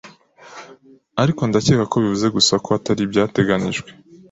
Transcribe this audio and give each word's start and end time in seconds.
Ariko 1.21 1.41
ndakeka 1.49 1.83
ko 1.91 1.95
bivuze 2.03 2.27
gusa 2.35 2.53
ko 2.63 2.69
atari 2.77 3.01
ibyateganijwe 3.03 3.89